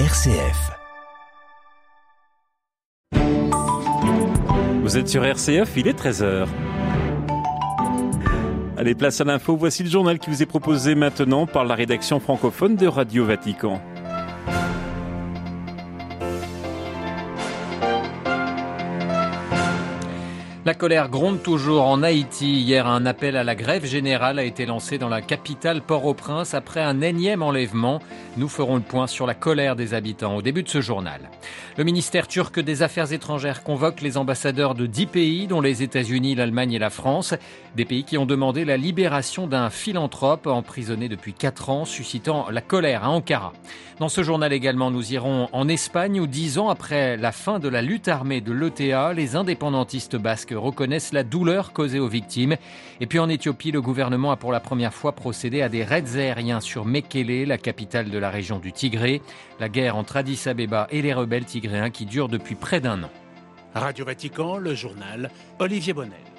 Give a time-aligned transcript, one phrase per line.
[0.00, 0.72] RCF.
[4.82, 6.48] Vous êtes sur RCF, il est 13h.
[8.76, 9.56] Allez, place à l'info.
[9.56, 13.80] Voici le journal qui vous est proposé maintenant par la rédaction francophone de Radio Vatican.
[20.66, 22.62] La colère gronde toujours en Haïti.
[22.62, 26.80] Hier, un appel à la grève générale a été lancé dans la capitale Port-au-Prince après
[26.80, 28.00] un énième enlèvement.
[28.38, 31.28] Nous ferons le point sur la colère des habitants au début de ce journal.
[31.76, 36.34] Le ministère turc des Affaires étrangères convoque les ambassadeurs de dix pays, dont les États-Unis,
[36.34, 37.34] l'Allemagne et la France.
[37.76, 42.62] Des pays qui ont demandé la libération d'un philanthrope emprisonné depuis quatre ans, suscitant la
[42.62, 43.52] colère à Ankara.
[43.98, 47.68] Dans ce journal également, nous irons en Espagne où dix ans après la fin de
[47.68, 52.56] la lutte armée de l'ETA, les indépendantistes basques reconnaissent la douleur causée aux victimes.
[53.00, 56.16] Et puis en Éthiopie, le gouvernement a pour la première fois procédé à des raids
[56.16, 59.22] aériens sur Mekele, la capitale de la région du Tigré.
[59.60, 63.10] La guerre entre Addis Abeba et les rebelles tigréens qui dure depuis près d'un an.
[63.74, 66.33] Radio Vatican, le journal Olivier Bonnel.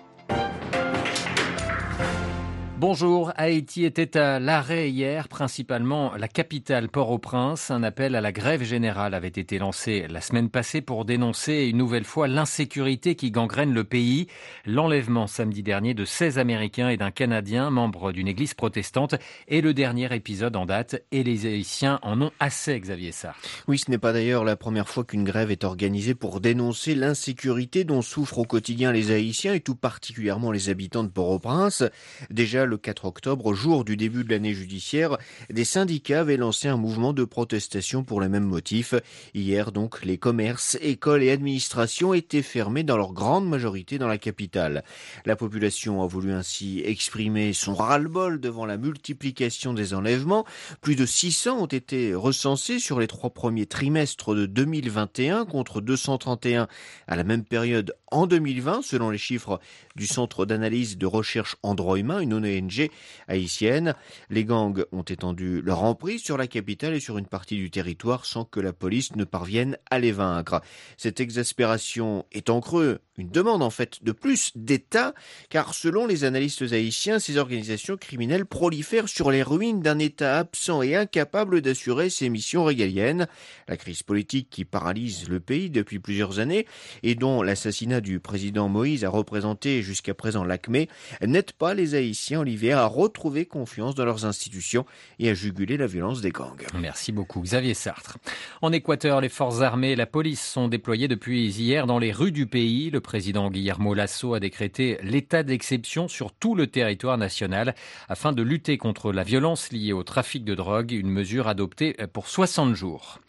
[2.77, 7.71] Bonjour, Haïti était à l'arrêt hier, principalement la capitale Port-au-Prince.
[7.71, 11.77] Un appel à la grève générale avait été lancé la semaine passée pour dénoncer une
[11.77, 14.27] nouvelle fois l'insécurité qui gangrène le pays.
[14.65, 19.15] L'enlèvement samedi dernier de 16 Américains et d'un Canadien, membre d'une église protestante,
[19.47, 23.39] est le dernier épisode en date et les Haïtiens en ont assez, Xavier Sartre.
[23.69, 27.85] Oui, ce n'est pas d'ailleurs la première fois qu'une grève est organisée pour dénoncer l'insécurité
[27.85, 31.85] dont souffrent au quotidien les Haïtiens et tout particulièrement les habitants de Port-au-Prince.
[32.29, 35.17] Déjà, le 4 octobre, jour du début de l'année judiciaire,
[35.49, 38.93] des syndicats avaient lancé un mouvement de protestation pour les mêmes motifs.
[39.33, 44.17] Hier, donc, les commerces, écoles et administrations étaient fermés dans leur grande majorité dans la
[44.17, 44.83] capitale.
[45.25, 50.45] La population a voulu ainsi exprimer son ras-le-bol devant la multiplication des enlèvements.
[50.81, 56.67] Plus de 600 ont été recensés sur les trois premiers trimestres de 2021 contre 231
[57.07, 59.59] à la même période en 2020, selon les chiffres
[59.95, 62.89] du Centre d'analyse de recherche Androima, une ONG
[63.27, 63.95] haïtienne.
[64.29, 68.25] Les gangs ont étendu leur emprise sur la capitale et sur une partie du territoire
[68.25, 70.61] sans que la police ne parvienne à les vaincre.
[70.97, 75.13] Cette exaspération est en creux une demande en fait de plus d'État,
[75.49, 80.81] car selon les analystes haïtiens, ces organisations criminelles prolifèrent sur les ruines d'un État absent
[80.81, 83.27] et incapable d'assurer ses missions régaliennes.
[83.67, 86.65] La crise politique qui paralyse le pays depuis plusieurs années
[87.03, 90.89] et dont l'assassinat du président Moïse a représenté jusqu'à présent l'acmé
[91.21, 94.85] n'aide pas les Haïtiens, Olivier, à retrouver confiance dans leurs institutions
[95.17, 96.63] et à juguler la violence des gangs.
[96.79, 98.19] Merci beaucoup, Xavier Sartre.
[98.61, 102.31] En Équateur, les forces armées et la police sont déployées depuis hier dans les rues
[102.31, 102.91] du pays.
[102.91, 107.73] Le président Guillermo Lasso a décrété l'état d'exception sur tout le territoire national
[108.09, 112.27] afin de lutter contre la violence liée au trafic de drogue, une mesure adoptée pour
[112.27, 113.19] 60 jours.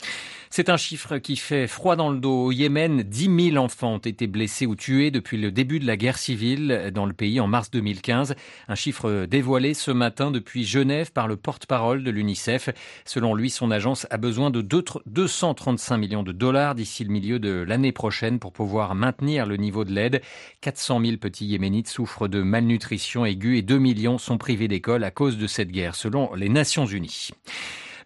[0.56, 2.46] C'est un chiffre qui fait froid dans le dos.
[2.46, 5.98] Au Yémen, 10 000 enfants ont été blessés ou tués depuis le début de la
[5.98, 8.34] guerre civile dans le pays en mars 2015.
[8.66, 12.70] Un chiffre dévoilé ce matin depuis Genève par le porte-parole de l'UNICEF.
[13.04, 17.50] Selon lui, son agence a besoin de 235 millions de dollars d'ici le milieu de
[17.50, 20.22] l'année prochaine pour pouvoir maintenir le niveau de l'aide.
[20.62, 25.10] 400 000 petits Yéménites souffrent de malnutrition aiguë et 2 millions sont privés d'école à
[25.10, 27.32] cause de cette guerre, selon les Nations Unies.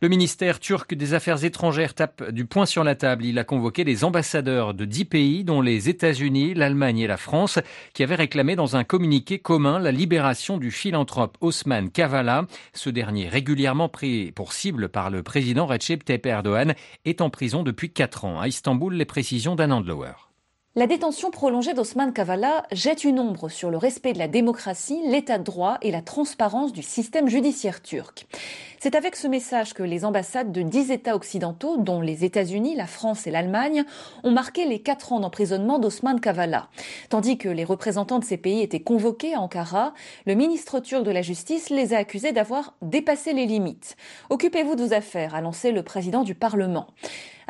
[0.02, 3.22] Le ministère turc des Affaires étrangères tape du poing sur la table.
[3.26, 7.58] Il a convoqué les ambassadeurs de dix pays, dont les États-Unis, l'Allemagne et la France,
[7.92, 12.46] qui avaient réclamé dans un communiqué commun la libération du philanthrope Osman Kavala.
[12.72, 16.74] Ce dernier, régulièrement pris pour cible par le président Recep Tayyip Erdogan,
[17.04, 18.40] est en prison depuis quatre ans.
[18.40, 20.14] À Istanbul, les précisions d'Anand Lower.
[20.76, 25.36] La détention prolongée d'Osman Kavala jette une ombre sur le respect de la démocratie, l'état
[25.36, 28.28] de droit et la transparence du système judiciaire turc.
[28.82, 32.86] C'est avec ce message que les ambassades de dix États occidentaux, dont les États-Unis, la
[32.86, 33.84] France et l'Allemagne,
[34.24, 36.70] ont marqué les quatre ans d'emprisonnement d'Osman Kavala.
[37.10, 39.92] Tandis que les représentants de ces pays étaient convoqués à Ankara,
[40.24, 43.98] le ministre turc de la Justice les a accusés d'avoir dépassé les limites.
[44.30, 46.86] Occupez-vous de vos affaires, a lancé le président du Parlement.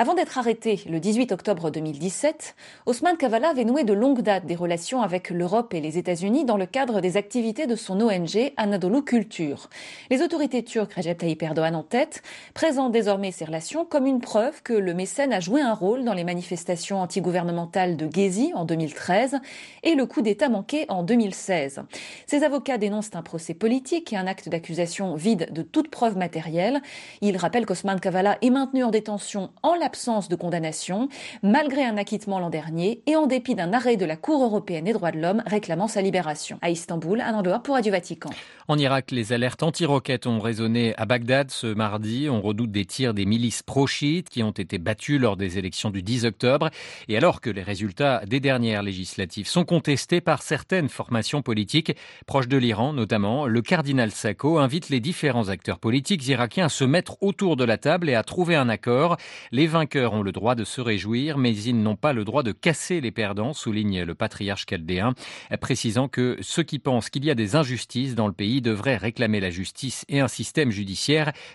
[0.01, 2.57] Avant d'être arrêté le 18 octobre 2017,
[2.87, 6.57] Osman Kavala avait noué de longue date des relations avec l'Europe et les États-Unis dans
[6.57, 9.69] le cadre des activités de son ONG Anadolu Culture.
[10.11, 12.23] Les autorités turques, Tayyip Erdogan en tête,
[12.55, 16.15] présentent désormais ces relations comme une preuve que le mécène a joué un rôle dans
[16.15, 19.39] les manifestations antigouvernementales de Gezi en 2013
[19.83, 21.83] et le coup d'État manqué en 2016.
[22.27, 26.81] Ses avocats dénoncent un procès politique et un acte d'accusation vide de toute preuve matérielle.
[27.21, 31.09] Ils rappellent qu'Osman Kavala est maintenu en détention en la absence de condamnation,
[31.43, 34.93] malgré un acquittement l'an dernier et en dépit d'un arrêt de la Cour européenne des
[34.93, 36.61] droits de l'homme réclamant sa libération.
[36.63, 38.31] À Istanbul, un endroit pour Radio Vatican.
[38.69, 42.29] En Irak, les alertes anti-roquettes ont résonné à Bagdad ce mardi.
[42.31, 46.05] On redoute des tirs des milices pro-chiites qui ont été battus lors des élections du
[46.05, 46.71] 10 octobre.
[47.09, 51.97] Et alors que les résultats des dernières législatives sont contestés par certaines formations politiques
[52.29, 56.85] proches de l'Iran notamment, le cardinal Sacco invite les différents acteurs politiques irakiens à se
[56.85, 59.17] mettre autour de la table et à trouver un accord.
[59.51, 62.53] Les vainqueurs ont le droit de se réjouir, mais ils n'ont pas le droit de
[62.53, 65.15] casser les perdants, souligne le patriarche chaldéen,
[65.61, 69.41] précisant que ceux qui pensent qu'il y a des injustices dans le pays devraient réclamer
[69.41, 71.00] la justice et un système judiciaire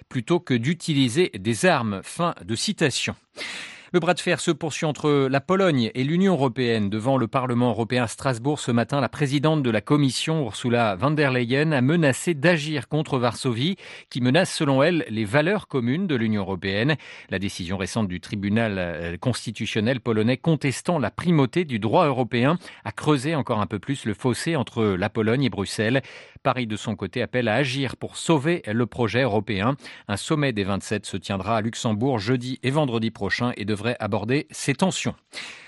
[0.10, 2.02] plutôt que d'utiliser des armes.
[2.04, 3.16] Fin de citation.
[3.96, 6.90] Le bras de fer se poursuit entre la Pologne et l'Union européenne.
[6.90, 11.12] Devant le Parlement européen à Strasbourg ce matin, la présidente de la Commission, Ursula von
[11.12, 13.78] der Leyen, a menacé d'agir contre Varsovie,
[14.10, 16.98] qui menace selon elle les valeurs communes de l'Union européenne.
[17.30, 22.92] La décision récente du tribunal euh, constitutionnel polonais contestant la primauté du droit européen a
[22.92, 26.02] creusé encore un peu plus le fossé entre la Pologne et Bruxelles.
[26.46, 29.76] Paris, de son côté, appelle à agir pour sauver le projet européen.
[30.08, 34.46] Un sommet des 27 se tiendra à Luxembourg jeudi et vendredi prochain et devrait aborder
[34.52, 35.16] ces tensions.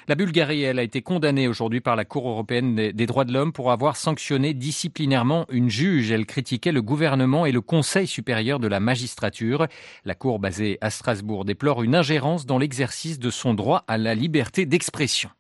[0.08, 3.54] La Bulgarie, elle, a été condamnée aujourd'hui par la Cour européenne des droits de l'homme
[3.54, 6.12] pour avoir sanctionné disciplinairement une juge.
[6.12, 9.66] Elle critiquait le gouvernement et le Conseil supérieur de la magistrature.
[10.06, 14.14] La Cour, basée à Strasbourg, déplore une ingérence dans l'exercice de son droit à la
[14.14, 15.32] liberté d'expression.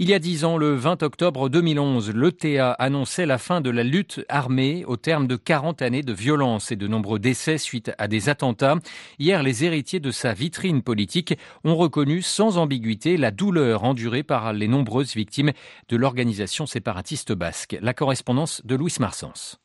[0.00, 3.84] Il y a dix ans, le 20 octobre 2011, l'ETA annonçait la fin de la
[3.84, 8.08] lutte armée au terme de 40 années de violence et de nombreux décès suite à
[8.08, 8.74] des attentats.
[9.20, 14.52] Hier, les héritiers de sa vitrine politique ont reconnu sans ambiguïté la douleur endurée par
[14.52, 15.52] les nombreuses victimes
[15.88, 17.78] de l'organisation séparatiste basque.
[17.80, 19.60] La correspondance de Louis Marsens.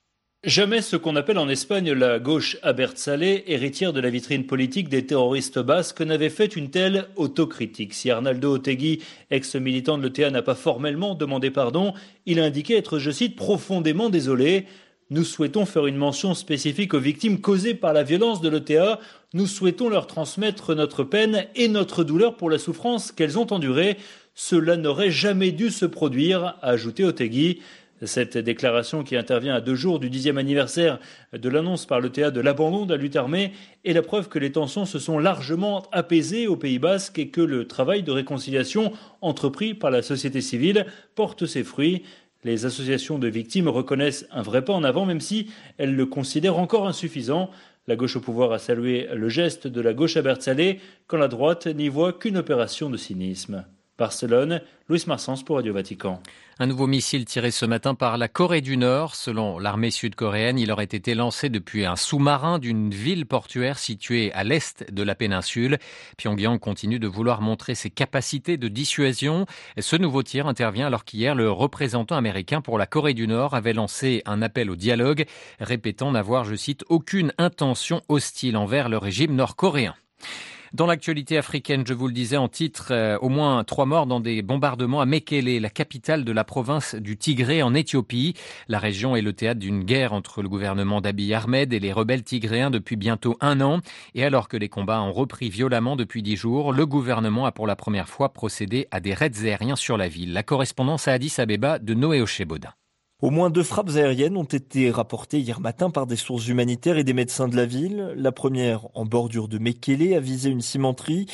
[0.46, 2.56] Jamais ce qu'on appelle en Espagne la gauche
[2.96, 7.94] Saleh, héritière de la vitrine politique des terroristes basques, n'avait fait une telle autocritique.
[7.94, 11.94] Si Arnaldo Otegui, ex-militant de l'ETA, n'a pas formellement demandé pardon,
[12.26, 14.66] il a indiqué être, je cite, profondément désolé.
[15.10, 19.02] Nous souhaitons faire une mention spécifique aux victimes causées par la violence de l'ETA.
[19.34, 23.98] Nous souhaitons leur transmettre notre peine et notre douleur pour la souffrance qu'elles ont endurée.
[24.36, 27.60] Cela n'aurait jamais dû se produire, a ajouté Otegui.
[28.06, 31.00] Cette déclaration qui intervient à deux jours du dixième anniversaire
[31.34, 33.52] de l'annonce par le théâtre de l'abandon de la lutte armée
[33.84, 37.42] est la preuve que les tensions se sont largement apaisées au Pays basque et que
[37.42, 40.86] le travail de réconciliation entrepris par la société civile
[41.16, 42.04] porte ses fruits.
[42.46, 46.58] Les associations de victimes reconnaissent un vrai pas en avant même si elles le considèrent
[46.58, 47.50] encore insuffisant.
[47.86, 51.28] La gauche au pouvoir a salué le geste de la gauche à Bertsalé quand la
[51.28, 53.66] droite n'y voit qu'une opération de cynisme.
[54.00, 56.24] Barcelone, Louis Marsens pour Radio Vatican.
[56.58, 59.14] Un nouveau missile tiré ce matin par la Corée du Nord.
[59.14, 64.44] Selon l'armée sud-coréenne, il aurait été lancé depuis un sous-marin d'une ville portuaire située à
[64.44, 65.78] l'est de la péninsule.
[66.18, 69.46] Pyongyang continue de vouloir montrer ses capacités de dissuasion.
[69.78, 73.74] Ce nouveau tir intervient alors qu'hier, le représentant américain pour la Corée du Nord avait
[73.74, 75.26] lancé un appel au dialogue,
[75.60, 79.94] répétant n'avoir, je cite, aucune intention hostile envers le régime nord-coréen.
[80.74, 84.20] Dans l'actualité africaine, je vous le disais en titre, euh, au moins trois morts dans
[84.20, 88.36] des bombardements à Mekele, la capitale de la province du Tigré en Éthiopie.
[88.68, 92.24] La région est le théâtre d'une guerre entre le gouvernement d'Abiy Ahmed et les rebelles
[92.24, 93.80] tigréens depuis bientôt un an.
[94.14, 97.66] Et alors que les combats ont repris violemment depuis dix jours, le gouvernement a pour
[97.66, 100.34] la première fois procédé à des raids aériens sur la ville.
[100.34, 102.74] La correspondance à Addis Abeba de Noé Ochebodin.
[103.22, 107.04] Au moins deux frappes aériennes ont été rapportées hier matin par des sources humanitaires et
[107.04, 108.14] des médecins de la ville.
[108.16, 111.26] La première en bordure de Mekele a visé une cimenterie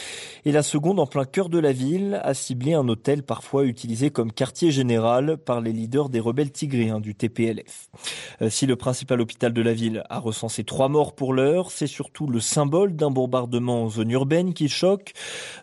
[0.45, 4.09] et la seconde en plein cœur de la ville a ciblé un hôtel parfois utilisé
[4.09, 7.89] comme quartier général par les leaders des rebelles tigréens du TPLF.
[8.42, 11.85] Euh, si le principal hôpital de la ville a recensé trois morts pour l'heure, c'est
[11.85, 15.13] surtout le symbole d'un bombardement en zone urbaine qui choque.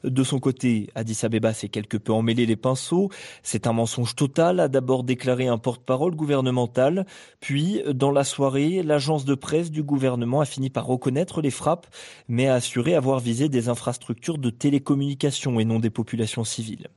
[0.05, 3.11] De son côté, Addis Abeba s'est quelque peu emmêlé les pinceaux.
[3.43, 7.07] C'est un mensonge total, a d'abord déclaré un porte-parole gouvernementale.
[7.40, 11.87] Puis, dans la soirée, l'agence de presse du gouvernement a fini par reconnaître les frappes,
[12.28, 16.88] mais a assuré avoir visé des infrastructures de télécommunications et non des populations civiles.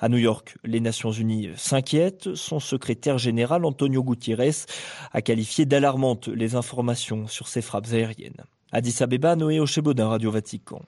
[0.00, 2.34] À New York, les Nations Unies s'inquiètent.
[2.34, 4.66] Son secrétaire général, Antonio Gutiérrez,
[5.12, 8.44] a qualifié d'alarmantes les informations sur ces frappes aériennes.
[8.74, 10.82] Addis Abeba, Noé Ochebodin, Radio Vatican.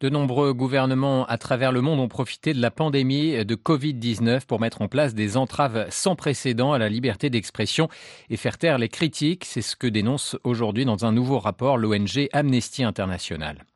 [0.00, 4.58] De nombreux gouvernements à travers le monde ont profité de la pandémie de Covid-19 pour
[4.58, 7.90] mettre en place des entraves sans précédent à la liberté d'expression
[8.30, 9.44] et faire taire les critiques.
[9.44, 13.66] C'est ce que dénonce aujourd'hui dans un nouveau rapport l'ONG Amnesty International.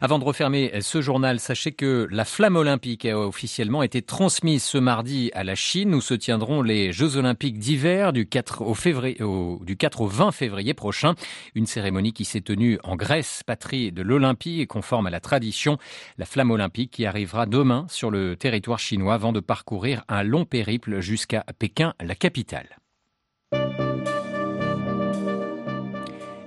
[0.00, 4.78] Avant de refermer ce journal, sachez que la flamme olympique a officiellement été transmise ce
[4.78, 9.18] mardi à la Chine où se tiendront les Jeux olympiques d'hiver du 4 au, février,
[9.60, 11.14] du 4 au 20 février prochain.
[11.54, 15.78] Une cérémonie qui s'est tenue en Grèce, patrie de l'Olympie et conforme à la tradition.
[16.18, 20.44] La flamme olympique qui arrivera demain sur le territoire chinois avant de parcourir un long
[20.44, 22.83] périple jusqu'à Pékin, la capitale.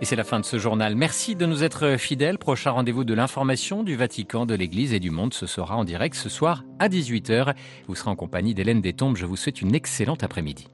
[0.08, 0.96] C'est la fin de ce journal.
[0.96, 2.38] Merci de nous être fidèles.
[2.38, 5.34] Prochain rendez-vous de l'information du Vatican, de l'Église et du monde.
[5.34, 7.54] Ce sera en direct ce soir à 18h.
[7.90, 9.18] Vous serez en compagnie d'Hélène Détombe.
[9.18, 10.70] Je vous souhaite une excellente après-midi.